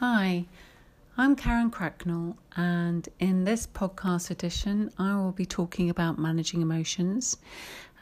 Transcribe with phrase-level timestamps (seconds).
[0.00, 0.44] Hi,
[1.16, 7.38] I'm Karen Cracknell, and in this podcast edition, I will be talking about managing emotions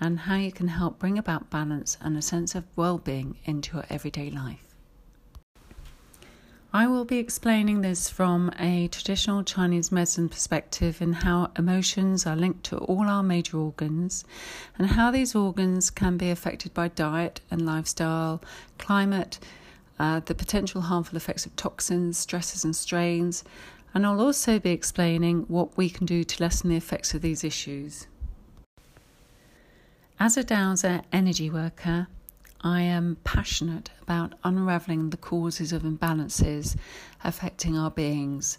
[0.01, 3.77] and how you can help bring about balance and a sense of well being into
[3.77, 4.75] your everyday life.
[6.73, 12.35] I will be explaining this from a traditional Chinese medicine perspective in how emotions are
[12.35, 14.25] linked to all our major organs
[14.77, 18.43] and how these organs can be affected by diet and lifestyle,
[18.79, 19.39] climate
[19.99, 23.45] uh, the potential harmful effects of toxins, stresses, and strains,
[23.95, 27.45] and I'll also be explaining what we can do to lessen the effects of these
[27.45, 28.07] issues.
[30.19, 32.09] As a Dowser energy worker,
[32.61, 36.77] I am passionate about unraveling the causes of imbalances
[37.23, 38.59] affecting our beings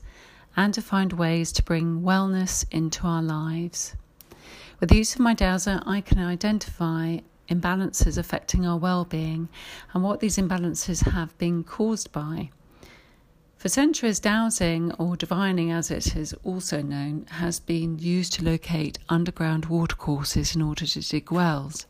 [0.56, 3.96] and to find ways to bring wellness into our lives.
[4.80, 9.50] With the use of my Dowser, I can identify imbalances affecting our well being
[9.94, 12.50] and what these imbalances have been caused by.
[13.58, 19.00] For centuries, dowsing, or divining as it is also known, has been used to locate
[19.10, 21.88] underground watercourses in order to dig wells.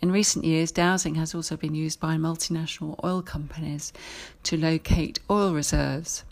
[0.00, 3.92] In recent years, dowsing has also been used by multinational oil companies
[4.42, 6.24] to locate oil reserves.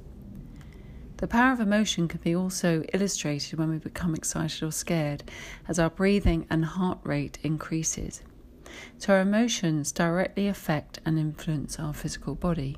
[1.16, 5.24] The power of emotion can be also illustrated when we become excited or scared,
[5.70, 8.22] as our breathing and heart rate increases.
[8.98, 12.76] So, our emotions directly affect and influence our physical body.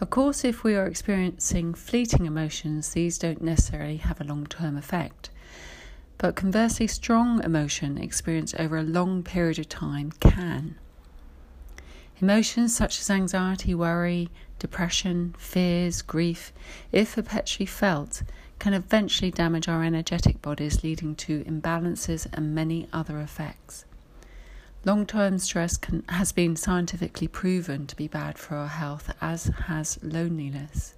[0.00, 4.76] Of course, if we are experiencing fleeting emotions, these don't necessarily have a long term
[4.76, 5.30] effect.
[6.18, 10.76] But conversely, strong emotion experienced over a long period of time can.
[12.20, 14.28] Emotions such as anxiety, worry,
[14.60, 16.52] depression, fears, grief,
[16.92, 18.22] if perpetually felt,
[18.60, 23.84] can eventually damage our energetic bodies, leading to imbalances and many other effects.
[24.84, 29.46] Long term stress can, has been scientifically proven to be bad for our health, as
[29.66, 30.94] has loneliness.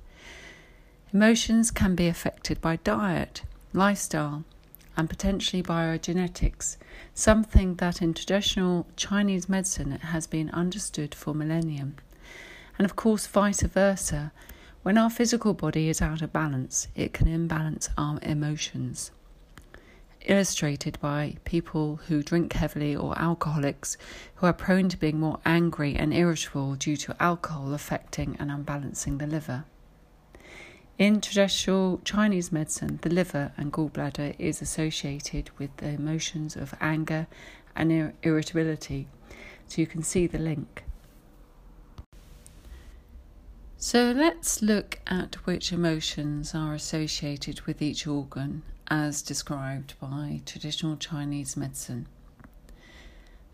[1.15, 3.43] Emotions can be affected by diet,
[3.73, 4.45] lifestyle,
[4.97, 6.77] and potentially by our genetics,
[7.15, 11.97] something that in traditional Chinese medicine has been understood for millennium.
[12.79, 14.31] And of course, vice versa.
[14.83, 19.11] When our physical body is out of balance, it can imbalance our emotions
[20.27, 23.97] illustrated by people who drink heavily or alcoholics
[24.37, 29.19] who are prone to being more angry and irritable due to alcohol affecting and unbalancing
[29.19, 29.65] the liver.
[30.99, 37.27] In traditional Chinese medicine, the liver and gallbladder is associated with the emotions of anger
[37.75, 39.09] and ir- irritability,
[39.67, 40.85] so you can see the link.
[43.79, 50.97] So let's look at which emotions are associated with each organ as described by traditional
[50.97, 52.07] Chinese medicine.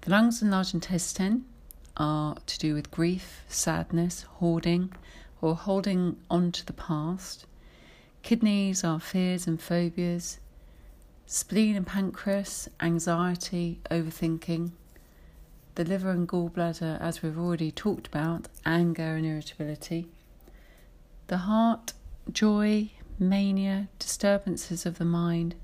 [0.01, 1.45] The lungs and large intestine
[1.97, 4.93] are to do with grief, sadness, hoarding,
[5.43, 7.47] or holding on to the past.
[8.23, 10.39] Kidneys are fears and phobias.
[11.27, 14.71] Spleen and pancreas, anxiety, overthinking.
[15.75, 20.09] The liver and gallbladder, as we've already talked about, anger and irritability.
[21.27, 21.93] The heart,
[22.33, 25.55] joy, mania, disturbances of the mind,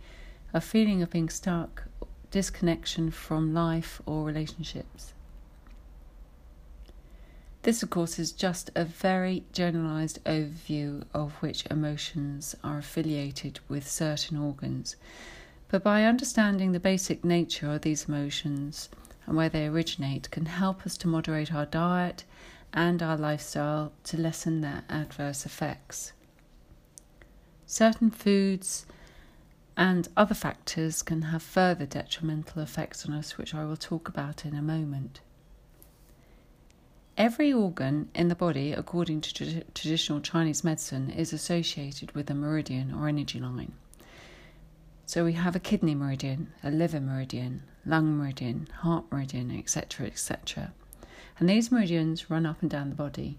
[0.55, 1.85] a feeling of being stuck,
[2.31, 5.13] disconnection from life or relationships.
[7.63, 13.89] This, of course, is just a very generalized overview of which emotions are affiliated with
[13.89, 14.97] certain organs.
[15.69, 18.89] But by understanding the basic nature of these emotions
[19.27, 22.25] and where they originate, can help us to moderate our diet
[22.73, 26.13] and our lifestyle to lessen their adverse effects.
[27.73, 28.85] Certain foods
[29.79, 34.45] and other factors can have further detrimental effects on us, which I will talk about
[34.45, 35.23] in a moment.
[37.17, 42.35] Every organ in the body, according to tra- traditional Chinese medicine, is associated with a
[42.35, 43.73] meridian or energy line.
[45.07, 50.75] So we have a kidney meridian, a liver meridian, lung meridian, heart meridian, etc., etc.
[51.39, 53.39] And these meridians run up and down the body.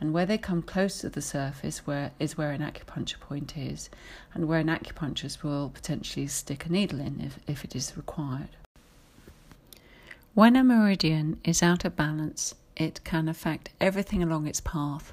[0.00, 3.90] And where they come close to the surface where is where an acupuncture point is,
[4.32, 8.48] and where an acupuncturist will potentially stick a needle in if, if it is required.
[10.32, 15.12] When a meridian is out of balance, it can affect everything along its path.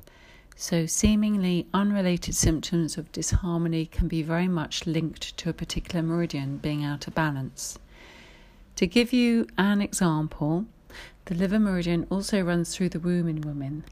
[0.56, 6.58] So, seemingly unrelated symptoms of disharmony can be very much linked to a particular meridian
[6.58, 7.78] being out of balance.
[8.78, 10.66] To give you an example,
[11.26, 13.84] the liver meridian also runs through the womb in women,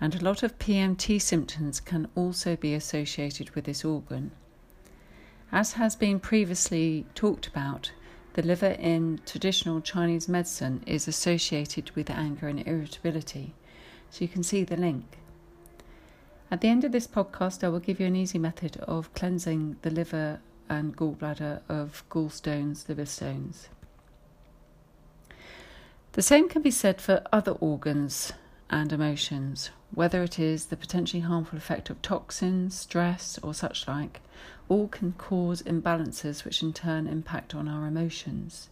[0.00, 4.32] and a lot of PMT symptoms can also be associated with this organ.
[5.52, 7.92] As has been previously talked about,
[8.34, 13.54] the liver in traditional Chinese medicine is associated with anger and irritability,
[14.10, 15.18] so you can see the link.
[16.50, 19.76] At the end of this podcast, I will give you an easy method of cleansing
[19.82, 23.68] the liver and gallbladder of gallstones, liver stones.
[26.12, 28.32] The same can be said for other organs
[28.70, 34.20] and emotions, whether it is the potentially harmful effect of toxins, stress, or such like,
[34.68, 38.68] all can cause imbalances which in turn impact on our emotions.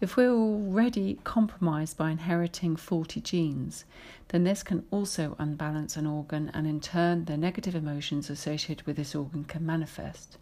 [0.00, 3.84] If we're already compromised by inheriting faulty genes,
[4.28, 8.96] then this can also unbalance an organ, and in turn, the negative emotions associated with
[8.96, 10.38] this organ can manifest.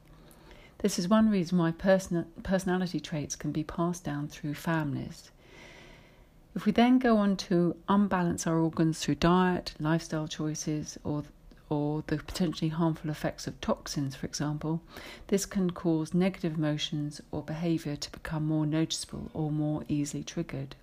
[0.79, 5.31] This is one reason why person- personality traits can be passed down through families.
[6.57, 11.25] If we then go on to unbalance our organs through diet, lifestyle choices, or
[11.69, 14.81] or the potentially harmful effects of toxins, for example,
[15.27, 20.77] this can cause negative emotions or behaviour to become more noticeable or more easily triggered.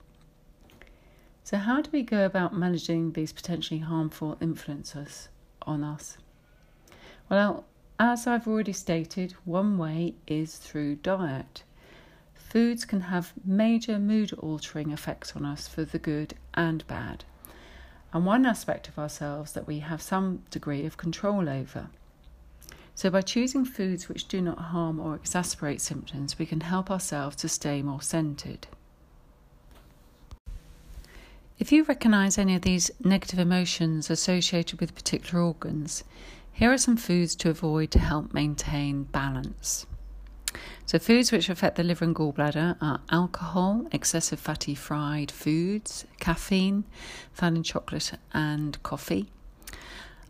[1.43, 5.29] So, how do we go about managing these potentially harmful influences
[5.63, 6.17] on us?
[7.29, 7.65] Well,
[7.97, 11.63] as I've already stated, one way is through diet.
[12.53, 17.23] Foods can have major mood altering effects on us for the good and bad,
[18.13, 21.89] and one aspect of ourselves that we have some degree of control over.
[22.93, 27.37] So, by choosing foods which do not harm or exacerbate symptoms, we can help ourselves
[27.37, 28.67] to stay more centered.
[31.57, 36.03] If you recognize any of these negative emotions associated with particular organs,
[36.51, 39.87] here are some foods to avoid to help maintain balance.
[40.85, 46.83] So, foods which affect the liver and gallbladder are alcohol, excessive fatty fried foods, caffeine,
[47.31, 49.29] found in chocolate and coffee.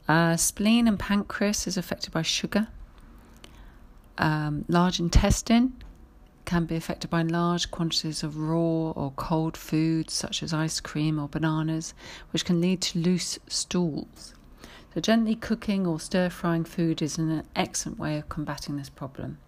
[0.07, 2.67] Uh, spleen and pancreas is affected by sugar.
[4.17, 5.73] Um, large intestine
[6.45, 11.19] can be affected by large quantities of raw or cold foods such as ice cream
[11.19, 11.93] or bananas,
[12.31, 14.35] which can lead to loose stools.
[14.93, 19.39] So, gently cooking or stir frying food is an excellent way of combating this problem.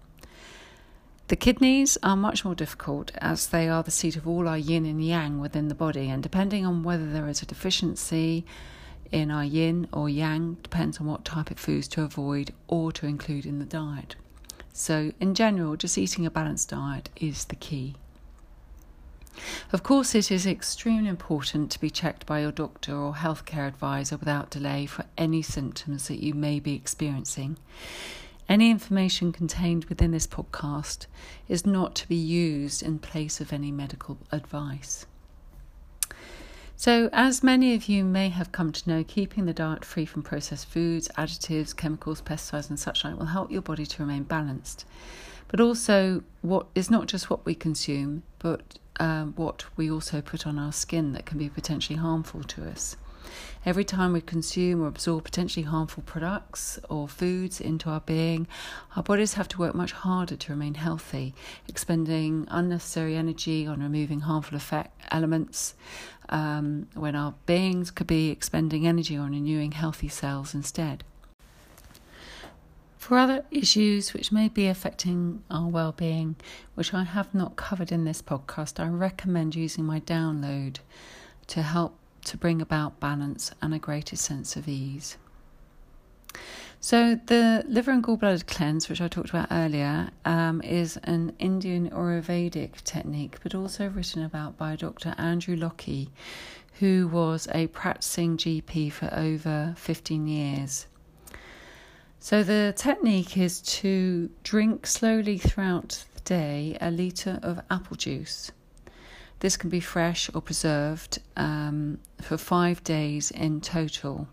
[1.27, 4.85] The kidneys are much more difficult as they are the seat of all our yin
[4.85, 8.45] and yang within the body, and depending on whether there is a deficiency
[9.11, 13.07] in our yin or yang, depends on what type of foods to avoid or to
[13.07, 14.15] include in the diet.
[14.71, 17.95] So, in general, just eating a balanced diet is the key.
[19.73, 24.17] Of course, it is extremely important to be checked by your doctor or healthcare advisor
[24.17, 27.57] without delay for any symptoms that you may be experiencing.
[28.47, 31.07] Any information contained within this podcast
[31.47, 35.07] is not to be used in place of any medical advice.
[36.77, 40.21] So, as many of you may have come to know, keeping the diet free from
[40.21, 44.85] processed foods, additives, chemicals, pesticides, and such like will help your body to remain balanced.
[45.47, 50.45] But also, what is not just what we consume, but um, what we also put
[50.45, 52.97] on our skin that can be potentially harmful to us.
[53.65, 58.47] Every time we consume or absorb potentially harmful products or foods into our being,
[58.95, 61.33] our bodies have to work much harder to remain healthy,
[61.67, 65.73] expending unnecessary energy on removing harmful effect elements,
[66.29, 71.03] um, when our beings could be expending energy on renewing healthy cells instead.
[73.05, 76.37] For other issues which may be affecting our well being,
[76.73, 80.77] which I have not covered in this podcast, I recommend using my download
[81.47, 85.17] to help to bring about balance and a greater sense of ease.
[86.79, 91.89] So, the liver and gallbladder cleanse, which I talked about earlier, um, is an Indian
[91.89, 95.15] Ayurvedic technique, but also written about by Dr.
[95.17, 96.11] Andrew Lockie,
[96.79, 100.85] who was a practicing GP for over 15 years.
[102.19, 108.51] So, the technique is to drink slowly throughout the day a litre of apple juice.
[109.39, 114.27] This can be fresh or preserved um, for five days in total.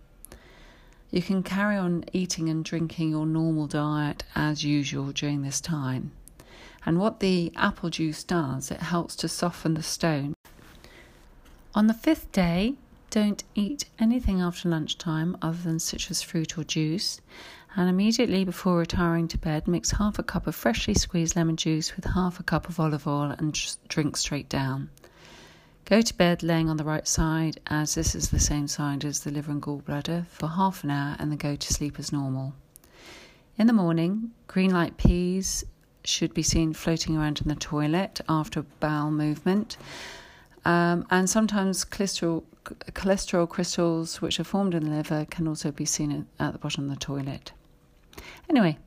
[1.11, 6.13] You can carry on eating and drinking your normal diet as usual during this time.
[6.87, 10.35] And what the apple juice does, it helps to soften the stone.
[11.75, 12.75] On the fifth day,
[13.11, 17.21] don't eat anything after lunchtime other than citrus fruit or juice.
[17.75, 21.97] And immediately before retiring to bed, mix half a cup of freshly squeezed lemon juice
[21.97, 24.91] with half a cup of olive oil and drink straight down.
[25.87, 29.21] Go to bed laying on the right side, as this is the same side as
[29.21, 32.55] the liver and gallbladder, for half an hour and then go to sleep as normal.
[33.57, 35.65] In the morning, green light peas
[36.05, 39.79] should be seen floating around in the toilet after bowel movement.
[40.65, 45.87] Um, and sometimes cholesterol, cholesterol crystals, which are formed in the liver, can also be
[45.87, 47.53] seen at the bottom of the toilet.
[48.49, 48.79] Anyway,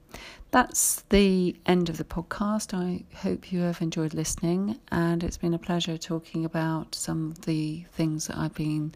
[0.51, 2.73] that's the end of the podcast.
[2.73, 7.45] I hope you have enjoyed listening, and it's been a pleasure talking about some of
[7.45, 8.93] the things that I've been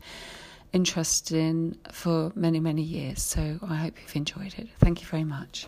[0.71, 3.21] interested in for many, many years.
[3.21, 4.69] So I hope you've enjoyed it.
[4.79, 5.67] Thank you very much.